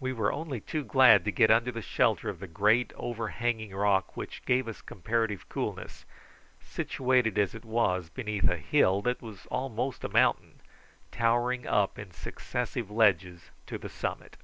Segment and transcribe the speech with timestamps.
[0.00, 4.16] We were only too glad to get under the shelter of the great overhanging rock,
[4.16, 6.04] which gave us comparative coolness,
[6.60, 10.62] situated as it was beneath a hill that was almost a mountain,
[11.12, 14.36] towering up in successive ledges to the summit.